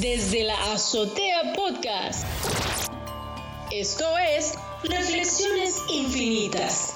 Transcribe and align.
desde 0.00 0.44
la 0.44 0.72
Azotea 0.72 1.54
Podcast. 1.56 2.24
Esto 3.72 4.04
es 4.18 4.54
Reflexiones 4.84 5.74
Infinitas. 5.92 6.94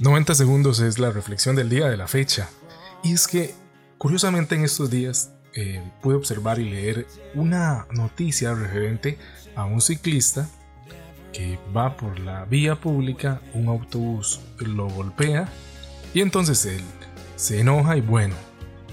...90 0.00 0.34
segundos 0.34 0.80
es 0.80 0.98
la 0.98 1.10
reflexión 1.10 1.56
del 1.56 1.68
día 1.68 1.88
de 1.88 1.96
la 1.96 2.06
fecha. 2.06 2.48
Y 3.02 3.12
es 3.12 3.26
que, 3.26 3.54
curiosamente 3.98 4.54
en 4.54 4.64
estos 4.64 4.90
días, 4.90 5.32
eh, 5.54 5.82
pude 6.02 6.16
observar 6.16 6.58
y 6.58 6.68
leer 6.68 7.06
una 7.34 7.86
noticia 7.92 8.54
referente 8.54 9.18
a 9.54 9.64
un 9.64 9.80
ciclista 9.80 10.48
que 11.32 11.58
va 11.76 11.96
por 11.96 12.18
la 12.18 12.44
vía 12.44 12.76
pública, 12.76 13.40
un 13.54 13.68
autobús 13.68 14.40
lo 14.58 14.88
golpea 14.88 15.48
y 16.14 16.20
entonces 16.20 16.64
él 16.66 16.82
se 17.36 17.60
enoja 17.60 17.96
y 17.96 18.00
bueno, 18.00 18.34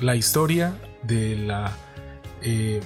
la 0.01 0.15
historia 0.15 0.75
de 1.03 1.35
la... 1.35 1.71
Eh, 2.41 2.81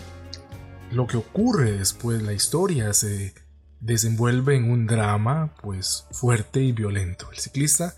lo 0.92 1.06
que 1.06 1.18
ocurre 1.18 1.74
después, 1.74 2.22
la 2.24 2.34
historia 2.34 2.94
se 2.94 3.34
desenvuelve 3.80 4.56
en 4.56 4.72
un 4.72 4.88
drama 4.88 5.54
pues 5.62 6.08
fuerte 6.12 6.62
y 6.62 6.72
violento. 6.72 7.30
El 7.32 7.38
ciclista 7.38 7.96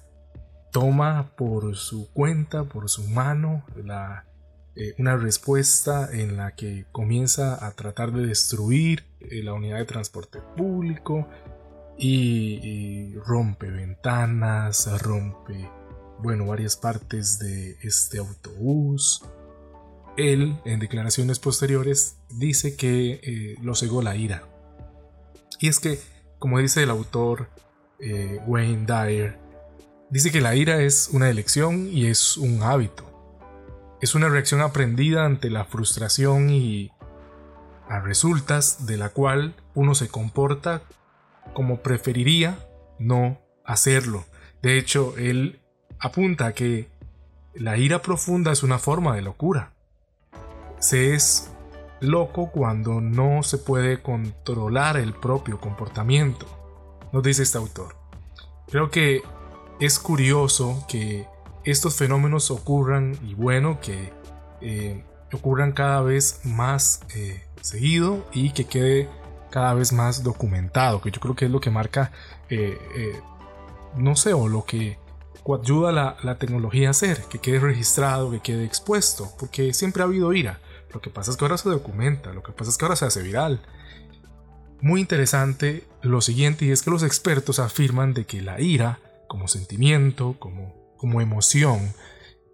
toma 0.71 1.35
por 1.35 1.75
su 1.75 2.11
cuenta, 2.11 2.63
por 2.63 2.89
su 2.89 3.03
mano, 3.09 3.63
la 3.75 4.25
eh, 4.73 4.95
una 4.97 5.17
respuesta 5.17 6.09
en 6.13 6.37
la 6.37 6.55
que 6.55 6.85
comienza 6.93 7.65
a 7.65 7.71
tratar 7.71 8.13
de 8.13 8.25
destruir 8.25 9.03
eh, 9.19 9.43
la 9.43 9.53
unidad 9.53 9.79
de 9.79 9.85
transporte 9.85 10.39
público 10.55 11.27
y, 11.97 13.13
rompe 13.25 13.69
ventanas, 13.69 14.89
rompe, 15.01 15.69
bueno, 16.19 16.45
varias 16.45 16.77
partes 16.77 17.37
de 17.37 17.77
este 17.81 18.19
autobús. 18.19 19.23
Él, 20.17 20.57
en 20.65 20.79
declaraciones 20.79 21.37
posteriores, 21.39 22.15
dice 22.29 22.75
que 22.75 23.19
eh, 23.23 23.55
lo 23.61 23.75
cegó 23.75 24.01
la 24.01 24.15
ira. 24.15 24.43
Y 25.59 25.67
es 25.67 25.79
que, 25.79 25.99
como 26.39 26.59
dice 26.59 26.83
el 26.83 26.89
autor 26.89 27.49
Wayne 28.47 28.87
Dyer, 28.87 29.37
dice 30.09 30.31
que 30.31 30.41
la 30.41 30.55
ira 30.55 30.81
es 30.81 31.09
una 31.13 31.29
elección 31.29 31.87
y 31.87 32.07
es 32.07 32.35
un 32.35 32.63
hábito 32.63 33.10
es 34.01 34.15
una 34.15 34.29
reacción 34.29 34.61
aprendida 34.61 35.25
ante 35.25 35.49
la 35.49 35.65
frustración 35.65 36.49
y 36.49 36.91
a 37.87 37.99
resultas 37.99 38.87
de 38.87 38.97
la 38.97 39.09
cual 39.09 39.55
uno 39.75 39.93
se 39.95 40.07
comporta 40.07 40.81
como 41.53 41.81
preferiría 41.81 42.57
no 42.99 43.39
hacerlo. 43.63 44.25
De 44.61 44.77
hecho, 44.77 45.15
él 45.17 45.61
apunta 45.99 46.53
que 46.53 46.89
la 47.53 47.77
ira 47.77 48.01
profunda 48.01 48.51
es 48.51 48.63
una 48.63 48.79
forma 48.79 49.15
de 49.15 49.21
locura. 49.21 49.73
Se 50.79 51.13
es 51.13 51.51
loco 51.99 52.49
cuando 52.51 53.01
no 53.01 53.43
se 53.43 53.59
puede 53.59 54.01
controlar 54.01 54.97
el 54.97 55.13
propio 55.13 55.59
comportamiento, 55.59 56.47
nos 57.13 57.21
dice 57.21 57.43
este 57.43 57.59
autor. 57.59 57.95
Creo 58.69 58.89
que 58.89 59.21
es 59.79 59.99
curioso 59.99 60.85
que 60.87 61.27
estos 61.63 61.95
fenómenos 61.95 62.51
ocurran 62.51 63.17
y 63.23 63.33
bueno, 63.35 63.79
que 63.81 64.11
eh, 64.61 65.03
ocurran 65.31 65.71
cada 65.71 66.01
vez 66.01 66.41
más 66.43 67.01
eh, 67.15 67.43
seguido 67.61 68.25
y 68.33 68.51
que 68.51 68.65
quede 68.65 69.09
cada 69.49 69.73
vez 69.73 69.91
más 69.91 70.23
documentado, 70.23 71.01
que 71.01 71.11
yo 71.11 71.19
creo 71.19 71.35
que 71.35 71.45
es 71.45 71.51
lo 71.51 71.59
que 71.59 71.69
marca, 71.69 72.11
eh, 72.49 73.19
no 73.97 74.15
sé, 74.15 74.33
o 74.33 74.47
lo 74.47 74.63
que 74.63 74.97
ayuda 75.61 75.91
la, 75.91 76.15
la 76.23 76.37
tecnología 76.37 76.87
a 76.87 76.91
hacer, 76.91 77.23
que 77.25 77.39
quede 77.39 77.59
registrado, 77.59 78.31
que 78.31 78.39
quede 78.39 78.63
expuesto, 78.63 79.29
porque 79.37 79.73
siempre 79.73 80.03
ha 80.03 80.05
habido 80.05 80.31
ira. 80.33 80.61
Lo 80.93 81.01
que 81.01 81.09
pasa 81.09 81.31
es 81.31 81.37
que 81.37 81.45
ahora 81.45 81.57
se 81.57 81.69
documenta, 81.69 82.33
lo 82.33 82.43
que 82.43 82.51
pasa 82.51 82.71
es 82.71 82.77
que 82.77 82.85
ahora 82.85 82.95
se 82.95 83.05
hace 83.05 83.21
viral. 83.21 83.61
Muy 84.81 85.01
interesante 85.01 85.85
lo 86.01 86.21
siguiente 86.21 86.65
y 86.65 86.71
es 86.71 86.81
que 86.81 86.91
los 86.91 87.03
expertos 87.03 87.59
afirman 87.59 88.13
de 88.13 88.25
que 88.25 88.41
la 88.41 88.59
ira 88.59 88.99
como 89.27 89.47
sentimiento, 89.47 90.35
como 90.39 90.80
como 91.01 91.19
emoción 91.19 91.95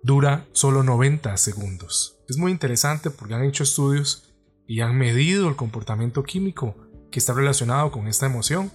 dura 0.03 0.47
solo 0.53 0.81
90 0.81 1.35
segundos. 1.35 2.17
Es 2.29 2.37
muy 2.37 2.53
interesante 2.53 3.09
porque 3.09 3.33
han 3.33 3.43
hecho 3.43 3.63
estudios 3.63 4.33
y 4.65 4.79
han 4.79 4.97
medido 4.97 5.49
el 5.49 5.57
comportamiento 5.57 6.23
químico 6.23 6.73
que 7.11 7.19
está 7.19 7.33
relacionado 7.33 7.91
con 7.91 8.07
esta 8.07 8.25
emoción. 8.25 8.71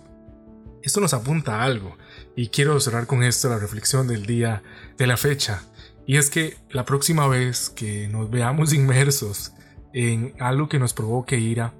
Esto 0.82 1.00
nos 1.00 1.14
apunta 1.14 1.56
a 1.56 1.64
algo 1.64 1.96
y 2.36 2.48
quiero 2.48 2.78
cerrar 2.80 3.06
con 3.06 3.22
esto 3.22 3.48
la 3.48 3.58
reflexión 3.58 4.06
del 4.06 4.26
día 4.26 4.62
de 4.98 5.06
la 5.06 5.16
fecha. 5.16 5.62
Y 6.06 6.18
es 6.18 6.28
que 6.28 6.58
la 6.68 6.84
próxima 6.84 7.26
vez 7.26 7.70
que 7.70 8.08
nos 8.08 8.28
veamos 8.28 8.74
inmersos 8.74 9.52
en 9.94 10.34
algo 10.38 10.68
que 10.68 10.78
nos 10.78 10.92
provoque 10.92 11.38
ira, 11.38 11.72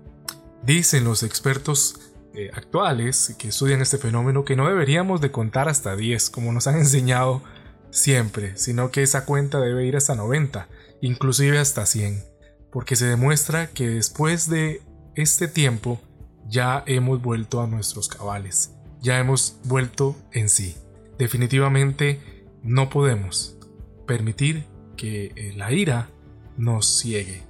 dicen 0.64 1.04
los 1.04 1.22
expertos 1.22 2.00
eh, 2.34 2.50
actuales 2.54 3.36
que 3.38 3.48
estudian 3.48 3.82
este 3.82 3.98
fenómeno 3.98 4.46
que 4.46 4.56
no 4.56 4.66
deberíamos 4.66 5.20
de 5.20 5.30
contar 5.30 5.68
hasta 5.68 5.94
10 5.94 6.30
como 6.30 6.52
nos 6.52 6.66
han 6.66 6.76
enseñado 6.76 7.42
siempre, 7.92 8.56
sino 8.56 8.90
que 8.90 9.02
esa 9.02 9.24
cuenta 9.24 9.60
debe 9.60 9.86
ir 9.86 9.96
hasta 9.96 10.16
90, 10.16 10.66
inclusive 11.00 11.58
hasta 11.58 11.86
100, 11.86 12.24
porque 12.72 12.96
se 12.96 13.06
demuestra 13.06 13.68
que 13.68 13.88
después 13.88 14.48
de 14.48 14.82
este 15.14 15.46
tiempo 15.46 16.00
ya 16.48 16.82
hemos 16.86 17.22
vuelto 17.22 17.60
a 17.60 17.66
nuestros 17.68 18.08
cabales, 18.08 18.74
ya 19.00 19.18
hemos 19.20 19.58
vuelto 19.64 20.16
en 20.32 20.48
sí. 20.48 20.76
Definitivamente 21.18 22.20
no 22.62 22.88
podemos 22.88 23.56
permitir 24.06 24.64
que 24.96 25.32
eh, 25.36 25.52
la 25.54 25.72
ira 25.72 26.08
nos 26.56 26.86
ciegue, 26.98 27.42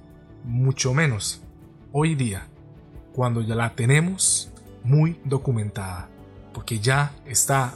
mucho 0.43 0.93
menos 0.93 1.41
hoy 1.91 2.15
día, 2.15 2.47
cuando 3.13 3.41
ya 3.41 3.55
la 3.55 3.75
tenemos 3.75 4.51
muy 4.83 5.19
documentada, 5.23 6.09
porque 6.53 6.79
ya 6.79 7.13
está 7.25 7.75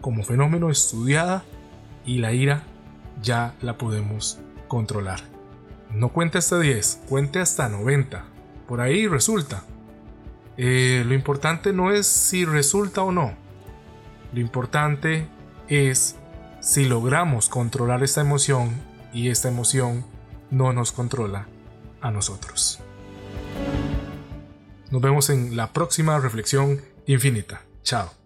como 0.00 0.22
fenómeno 0.22 0.70
estudiada 0.70 1.44
y 2.08 2.18
la 2.18 2.32
ira 2.32 2.62
ya 3.22 3.54
la 3.60 3.76
podemos 3.76 4.38
controlar. 4.66 5.20
No 5.92 6.08
cuente 6.08 6.38
hasta 6.38 6.58
10, 6.58 7.02
cuente 7.06 7.38
hasta 7.38 7.68
90. 7.68 8.24
Por 8.66 8.80
ahí 8.80 9.06
resulta. 9.06 9.62
Eh, 10.56 11.04
lo 11.06 11.14
importante 11.14 11.72
no 11.74 11.92
es 11.92 12.06
si 12.06 12.46
resulta 12.46 13.02
o 13.02 13.12
no. 13.12 13.34
Lo 14.32 14.40
importante 14.40 15.28
es 15.68 16.16
si 16.60 16.86
logramos 16.86 17.50
controlar 17.50 18.02
esta 18.02 18.22
emoción 18.22 18.70
y 19.12 19.28
esta 19.28 19.48
emoción 19.48 20.04
no 20.50 20.72
nos 20.72 20.92
controla 20.92 21.46
a 22.00 22.10
nosotros. 22.10 22.80
Nos 24.90 25.02
vemos 25.02 25.28
en 25.28 25.56
la 25.56 25.74
próxima 25.74 26.18
reflexión 26.18 26.80
infinita. 27.06 27.60
Chao. 27.82 28.17